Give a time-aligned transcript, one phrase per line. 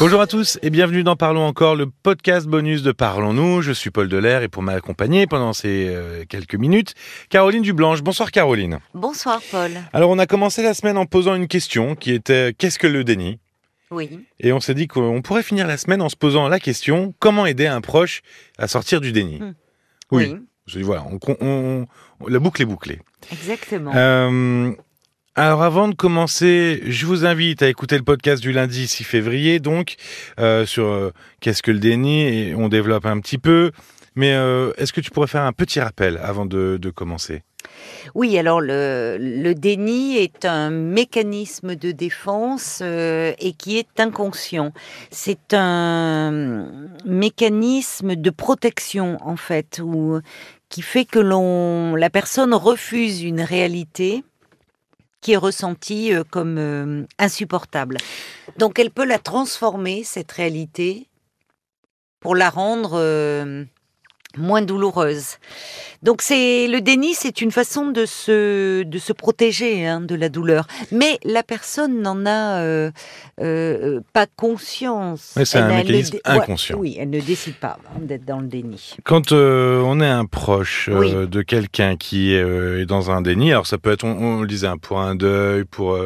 [0.00, 3.62] Bonjour à tous et bienvenue dans Parlons encore, le podcast bonus de Parlons-nous.
[3.62, 6.94] Je suis Paul Delair et pour m'accompagner pendant ces euh, quelques minutes,
[7.30, 8.02] Caroline Dublanche.
[8.02, 8.80] Bonsoir Caroline.
[8.92, 9.70] Bonsoir Paul.
[9.92, 13.04] Alors on a commencé la semaine en posant une question qui était qu'est-ce que le
[13.04, 13.38] déni?
[13.90, 14.20] Oui.
[14.40, 17.46] Et on s'est dit qu'on pourrait finir la semaine en se posant la question comment
[17.46, 18.22] aider un proche
[18.58, 19.38] à sortir du déni?
[19.38, 19.54] Hmm.
[20.10, 20.30] Oui.
[20.34, 20.40] Oui.
[20.66, 21.86] Je dis, voilà, on, on-
[22.20, 23.00] on- la boucle est bouclée.
[23.30, 23.92] Exactement.
[23.94, 24.72] Euh,
[25.36, 29.58] alors avant de commencer, je vous invite à écouter le podcast du lundi 6 février,
[29.58, 29.96] donc
[30.38, 33.72] euh, sur euh, qu'est-ce que le déni, et on développe un petit peu.
[34.14, 37.42] Mais euh, est-ce que tu pourrais faire un petit rappel avant de, commencer?
[38.14, 44.72] Oui, alors le, déni est un mécanisme de défense et qui est inconscient.
[45.10, 46.68] C'est un
[47.04, 50.20] mécanisme de protection en fait, où,
[50.68, 54.22] qui fait que l'on, la personne refuse une réalité
[55.24, 57.96] qui est ressentie euh, comme euh, insupportable.
[58.58, 61.08] Donc elle peut la transformer cette réalité
[62.20, 63.64] pour la rendre euh,
[64.36, 65.38] moins douloureuse.
[66.02, 70.28] Donc c'est le déni, c'est une façon de se de se protéger hein, de la
[70.28, 70.66] douleur.
[70.92, 72.90] Mais la personne n'en a euh,
[73.40, 75.32] euh, pas conscience.
[75.36, 76.76] Ouais, c'est un mécanisme dé- inconscient.
[76.78, 78.96] oui, elle ne décide pas hein, d'être dans le déni.
[79.04, 81.10] Quand euh, on est un proche Oui.
[81.14, 84.68] de quelqu'un qui est dans un déni, alors ça peut être, on, on le disait,
[84.82, 85.96] pour un deuil, pour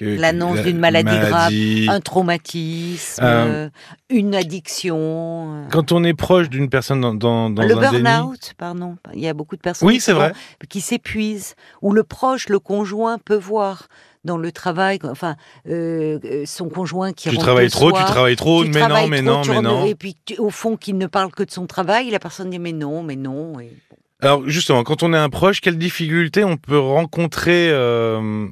[0.00, 1.52] L'annonce la- d'une maladie grave.
[1.88, 3.70] Un traumatisme,
[4.10, 5.64] une addiction.
[5.70, 8.96] Quand on est proche d'une personne dans, dans, dans le burn-out, pardon.
[9.14, 10.32] Il y a beaucoup de personnes Oui, qui sont- vrai.
[10.68, 13.88] qui s'épuisent, où le proche, le conjoint peut voir
[14.24, 15.36] dans le travail, enfin,
[15.68, 18.86] euh, euh, son conjoint qui tu travailles le trop, soir, tu travailles trop, tu mais
[18.86, 19.86] non, mais trop, non, mais non.
[19.86, 22.72] Et puis, au fond, qu'il ne parle que de son travail, la personne dit mais
[22.72, 23.58] non, mais non.
[23.60, 23.72] Et...
[24.20, 28.48] Alors justement, quand on est un proche, quelles difficultés on peut rencontrer euh,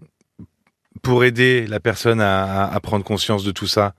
[1.03, 3.95] pour aider la personne à, prendre conscience de tout ça?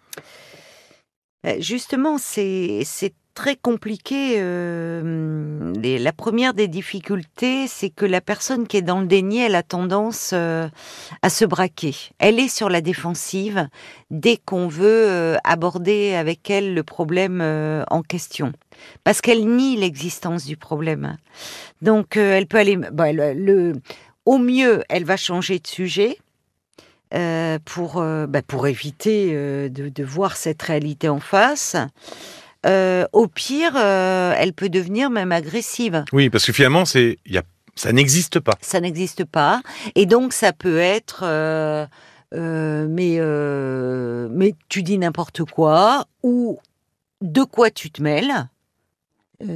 [1.59, 2.83] Justement, c'est
[3.37, 4.37] très compliqué.
[4.39, 9.53] euh, la première des difficultés, c'est que la personne qui est dans le déni, elle
[9.53, 10.67] a tendance euh,
[11.21, 11.93] à se braquer.
[12.17, 13.69] Elle est sur la défensive
[14.09, 17.39] dès qu'on veut euh, aborder avec elle le problème
[17.91, 18.53] en question,
[19.03, 21.15] parce qu'elle nie l'existence du problème.
[21.83, 22.75] Donc, elle peut aller.
[22.75, 23.73] le,
[24.25, 26.17] au mieux, elle va changer de sujet.
[27.65, 29.31] pour, bah, pour éviter
[29.69, 31.75] de voir cette réalité en face.
[32.67, 36.03] Euh, au pire, euh, elle peut devenir même agressive.
[36.11, 37.43] Oui, parce que finalement, c'est, il y a,
[37.75, 38.57] ça n'existe pas.
[38.61, 39.61] Ça n'existe pas.
[39.95, 41.21] Et donc, ça peut être...
[41.23, 41.87] euh,
[42.33, 43.19] mais,
[44.29, 46.59] mais tu dis n'importe quoi, ou
[47.21, 48.49] de quoi tu te mêles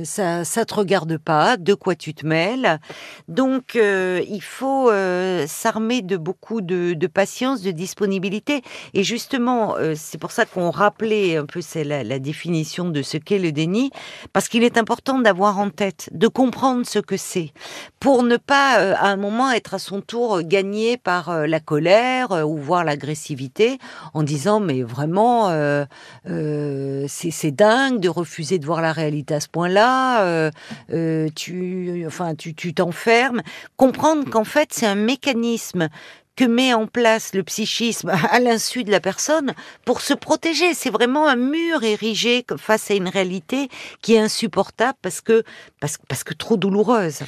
[0.03, 1.57] ça, ça te regarde pas.
[1.57, 2.79] De quoi tu te mêles
[3.27, 8.61] Donc, euh, il faut euh, s'armer de beaucoup de, patience, de disponibilité.
[8.93, 13.01] Et justement, euh, c'est pour ça qu'on rappelait un peu c'est la, la définition de
[13.01, 13.91] ce qu'est le déni,
[14.33, 17.51] parce qu'il est important d'avoir en tête, de comprendre ce que c'est,
[17.99, 21.47] pour ne pas euh, à un moment être à son tour euh, gagné par euh,
[21.47, 23.77] la colère euh, ou voir l'agressivité,
[24.13, 25.85] en disant mais vraiment euh,
[26.29, 30.23] euh, c'est dingue de refuser de voir la réalité à ce point-là.
[30.25, 30.51] euh,
[30.91, 33.41] euh, tu, enfin, tu tu t'enfermes.
[33.77, 35.89] Comprendre qu'en fait, c'est un mécanisme
[36.37, 39.53] que met en place le psychisme à l'insu de la personne
[39.85, 40.73] pour se protéger.
[40.73, 43.67] C'est vraiment un mur érigé face à une réalité
[44.01, 45.43] qui est insupportable parce que,
[45.81, 47.19] parce, parce que trop douloureuse.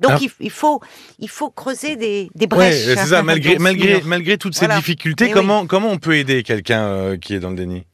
[0.00, 0.80] Donc il, faut,
[1.20, 2.84] il faut creuser des, des Ouais, brèches.
[2.84, 3.22] c'est ça.
[3.22, 4.76] Malgré, malgré, malgré toutes ces Voilà.
[4.76, 5.32] difficultés, Eh oui.
[5.32, 7.86] comment, comment on peut aider quelqu'un euh, qui est dans le déni?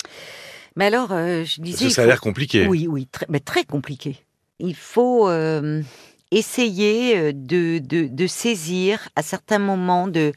[0.78, 2.66] Mais alors, euh, je Parce disais, que ça a faut- l'air compliqué.
[2.68, 4.16] Oui, oui, très, mais très compliqué.
[4.60, 5.82] Il faut euh,
[6.30, 10.32] essayer euh, de, de, de saisir à certains moments, de,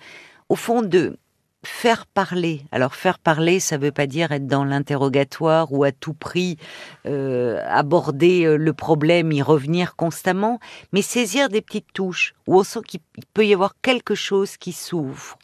[0.49, 1.17] au fond, de
[1.63, 2.63] faire parler.
[2.71, 6.57] Alors faire parler, ça ne veut pas dire être dans l'interrogatoire ou à tout prix
[7.05, 10.59] euh, aborder le problème, y revenir constamment,
[10.91, 14.57] mais saisir des petites touches où on sent qu'il il peut y avoir quelque chose
[14.57, 15.37] qui s'ouvre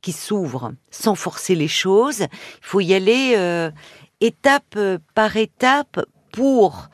[0.00, 2.20] qui s'ouvre sans forcer les choses.
[2.20, 2.28] Il
[2.62, 3.70] faut y aller euh,
[4.20, 6.88] étape euh, par étape pour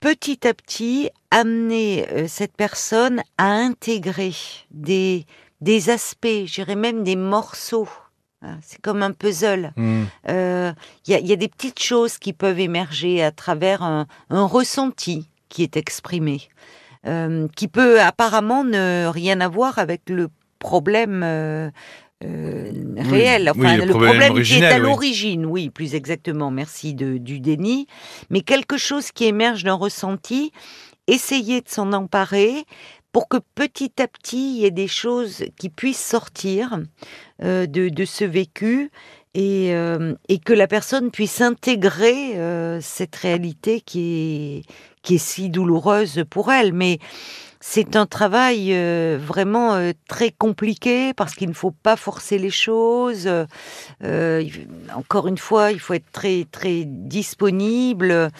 [0.00, 4.32] petit à petit amener euh, cette personne à intégrer
[4.70, 5.26] des,
[5.60, 7.88] des aspects, je dirais même des morceaux.
[8.42, 9.72] Hein, C'est comme un puzzle.
[9.76, 10.04] Hmm.
[10.28, 10.72] Euh,
[11.06, 14.06] Il y, a, il y a des petites choses qui peuvent émerger à travers un,
[14.30, 16.42] un ressenti qui est exprimé,
[17.06, 21.70] euh, qui peut apparemment ne rien avoir avec le problème euh,
[22.24, 24.80] euh, réel, oui, enfin le le problème problème, qui est à oui.
[24.80, 27.86] l'origine, oui, plus exactement, merci de, du déni,
[28.28, 30.50] mais quelque chose qui émerge d'un ressenti,
[31.06, 32.64] essayer de s'en emparer
[33.12, 36.80] pour que petit à petit il y ait des choses qui puissent sortir
[37.42, 38.90] euh, de, de ce vécu
[39.38, 45.18] et, euh, et que la personne puisse intégrer euh, cette réalité qui est, qui est
[45.18, 46.72] si douloureuse pour elle.
[46.72, 46.98] Mais
[47.60, 52.50] c'est un travail euh, vraiment euh, très compliqué parce qu'il ne faut pas forcer les
[52.50, 53.28] choses.
[54.04, 54.44] Euh,
[54.94, 58.30] encore une fois, il faut être très très disponible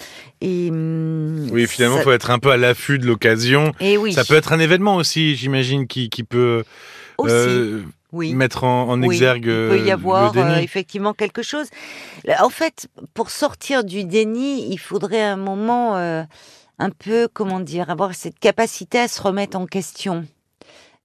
[0.41, 3.73] et hum, Oui, finalement, il ça- faut être un peu à l'affût de l'occasion.
[3.81, 6.65] et oui, Ça peut être un événement aussi, j'imagine, qui, qui peut
[7.19, 7.35] aussi.
[8.13, 8.35] Euh, oui.
[8.35, 10.55] mettre en, en Oui, exergue il peut euh, y avoir le déni.
[10.55, 11.67] euh, effectivement quelque chose.
[12.41, 16.23] En fait, pour sortir du déni, il faudrait un moment euh,
[16.79, 20.25] un peu, comment dire, avoir cette capacité à se remettre en question.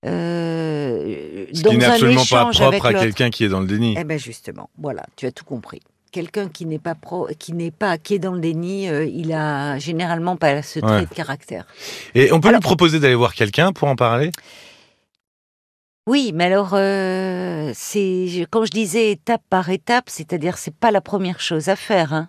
[0.05, 3.95] Euh, Ce dans qui n'est absolument pas propre à quelqu'un qui est dans le déni.
[3.97, 5.79] Eh ben justement, voilà, tu as tout compris.
[6.11, 9.33] Quelqu'un qui n'est pas pro, qui n'est pas qui est dans le déni, euh, il
[9.33, 11.01] a généralement pas ce trait Ouais.
[11.05, 11.65] de caractère.
[12.13, 14.29] Et on peut Alors- lui proposer d'aller voir quelqu'un pour en parler?
[16.05, 20.99] Oui, mais alors euh, c'est quand je disais étape par étape, c'est-à-dire c'est pas la
[20.99, 22.27] première chose à faire, hein.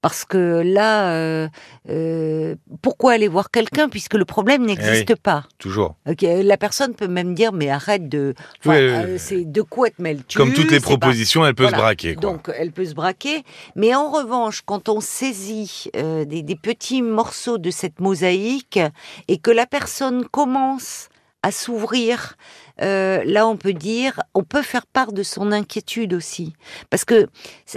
[0.00, 1.46] parce que là, euh,
[1.90, 5.44] euh, pourquoi aller voir quelqu'un puisque le problème n'existe pas?
[5.58, 5.96] Toujours.
[6.22, 9.90] La personne peut même dire mais arrête de, enfin, Oui, oui, euh, c'est de quoi
[9.90, 10.38] te mêles-tu?
[10.38, 11.76] Comme toutes les pas- propositions, elle peut Voilà.
[11.76, 12.14] se braquer.
[12.14, 12.22] Quoi.
[12.22, 13.44] Donc, elle peut se braquer.
[13.76, 18.80] Mais en revanche, quand on saisit euh, des, des petits morceaux de cette mosaïque
[19.28, 21.09] et que la personne commence
[21.42, 22.36] à s'ouvrir,
[22.82, 26.54] euh, là, on peut dire, on peut faire part de son inquiétude aussi.
[26.88, 27.28] Parce que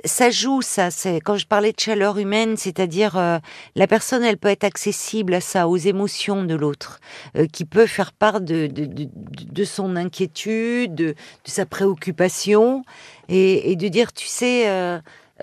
[0.05, 0.91] ça joue, ça.
[0.91, 3.39] C'est quand je parlais de chaleur humaine, c'est-à-dire euh,
[3.75, 6.99] la personne, elle peut être accessible à ça, aux émotions de l'autre,
[7.37, 11.15] euh, qui peut faire part de, de, de, de son inquiétude, de,
[11.45, 12.83] sa préoccupation
[13.29, 14.67] et, et de dire, tu sais,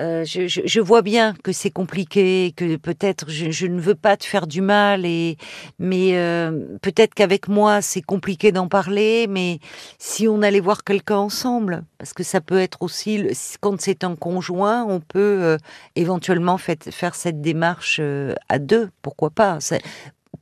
[0.01, 4.47] euh, je, vois bien que c'est compliqué, que peut-être je, ne veux pas te faire
[4.47, 5.37] du mal, et
[5.79, 9.59] mais euh, peut-être qu'avec moi c'est compliqué d'en parler, mais
[9.99, 13.27] si on allait voir quelqu'un ensemble, parce que ça peut être aussi
[13.61, 15.57] quand c'est un conjoint, on peut euh,
[15.97, 18.01] éventuellement faire cette démarche
[18.49, 19.59] à deux, pourquoi pas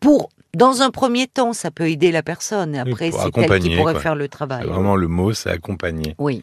[0.01, 2.75] Pour dans un premier temps, ça peut aider la personne.
[2.75, 4.01] Après, c'est elle qui pourrait quoi.
[4.01, 4.67] faire le travail.
[4.67, 6.15] Vraiment le mot, c'est accompagner.
[6.19, 6.43] Oui.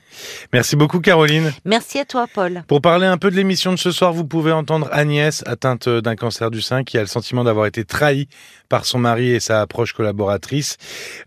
[0.53, 1.51] Merci beaucoup, Caroline.
[1.65, 2.63] Merci à toi, Paul.
[2.67, 6.15] Pour parler un peu de l'émission de ce soir, vous pouvez entendre Agnès, atteinte d'un
[6.15, 8.27] cancer du sein, qui a le sentiment d'avoir été trahie
[8.69, 10.77] par son mari et sa proche collaboratrice.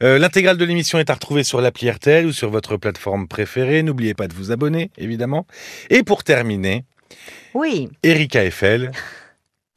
[0.02, 3.82] Euh, L'intégrale de l'émission est à retrouver sur l'appli RTL ou sur votre plateforme préférée.
[3.82, 5.46] N'oubliez pas de vous abonner, évidemment.
[5.90, 6.84] Et pour terminer,
[7.54, 7.88] Oui.
[8.04, 8.92] Erika Eiffel.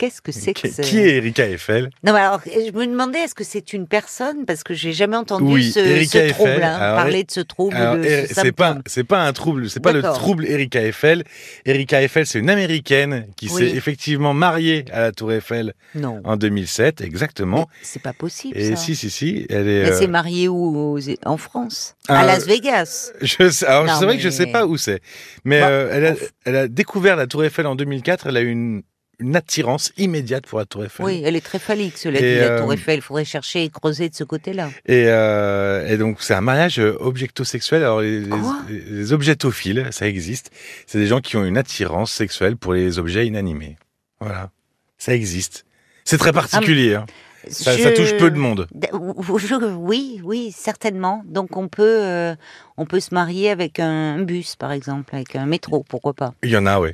[0.01, 0.81] Qu'est-ce que c'est que ce...
[0.81, 1.91] qui est Erika Eiffel?
[2.03, 4.45] Non, mais alors, je me demandais, est-ce que c'est une personne?
[4.47, 7.29] Parce que j'ai jamais entendu Oui, ce, Erika ce Eiffel, trouble, hein, alors, parler de
[7.29, 10.81] ce trouble, Er- ce c'est pas c'est pas un trouble, c'est pas le trouble Erika
[10.81, 11.23] Eiffel.
[11.67, 13.69] Erika Eiffel, c'est une américaine qui Oui.
[13.69, 17.67] s'est effectivement mariée à la Tour Eiffel Non, en 2007, Mais exactement.
[17.83, 18.75] c'est pas possible, Et ça.
[18.77, 21.95] si si si, elle est Elle euh, s'est mariée où En France?
[22.09, 24.99] Euh, À Las Vegas Je sais, alors c'est vrai que je sais pas où c'est,
[25.45, 26.13] mais euh, elle, a,
[26.45, 28.25] elle a découvert la Tour Eiffel en 2004.
[28.25, 28.81] Elle a eu une,
[29.21, 31.05] une attirance immédiate pour la Tour Eiffel.
[31.05, 32.95] Oui, elle est très phallique, cela dit, la euh, Tour Eiffel.
[32.97, 34.69] Il faudrait chercher et creuser de ce côté-là.
[34.87, 37.83] Et, euh, et donc c'est un mariage euh, objectosexuel.
[37.83, 38.57] Alors les, les, Quoi?
[38.67, 40.51] les objectophiles, ça existe.
[40.87, 43.77] C'est des gens qui ont une attirance sexuelle pour les objets inanimés.
[44.19, 44.49] Voilà,
[44.97, 45.65] ça existe.
[46.03, 46.95] C'est très particulier.
[46.95, 47.05] hein.
[47.49, 48.67] Ça, touche peu de monde.
[48.71, 51.23] Je- Oui, oui, certainement.
[51.25, 52.35] Donc on peut, euh,
[52.77, 56.51] on peut se marier avec un bus, par exemple, avec un métro, pourquoi pas Il
[56.51, 56.91] y en a, oui.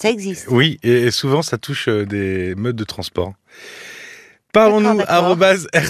[0.00, 0.46] Ça existe.
[0.48, 3.34] Oui, et, souvent ça touche euh, des modes de transport.
[4.52, 5.00] Parlons-nous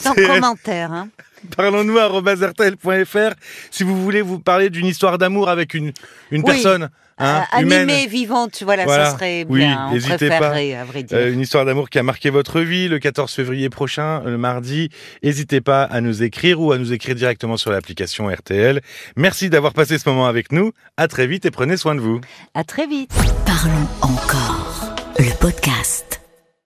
[0.03, 1.09] Sans commentaire, hein.
[1.57, 3.35] Parlons-nous rtl.fr
[3.71, 5.93] si vous voulez vous parler d'une histoire d'amour avec une,
[6.31, 6.45] une Oui.
[6.45, 7.89] personne hein, Euh, humaine.
[7.89, 9.07] animée, vivante, voilà, Voilà.
[9.07, 9.87] ça serait Oui, bien.
[9.89, 11.17] on n'hésitez préférerait, à vrai dire.
[11.17, 14.91] Euh, une histoire d'amour qui a marqué votre vie le 14 février prochain, le mardi.
[15.23, 18.81] N'hésitez pas à nous écrire ou à nous écrire directement sur l'application RTL.
[19.17, 20.73] Merci d'avoir passé ce moment avec nous.
[20.99, 22.21] À très vite et prenez soin de vous.
[22.55, 23.11] À très vite.
[23.47, 24.95] Parlons encore.
[25.19, 26.10] Le podcast.